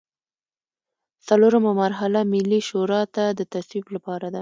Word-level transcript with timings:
څلورمه 1.27 1.71
مرحله 1.83 2.19
ملي 2.33 2.59
شورا 2.69 3.01
ته 3.15 3.23
د 3.39 3.41
تصویب 3.53 3.85
لپاره 3.95 4.27
ده. 4.33 4.39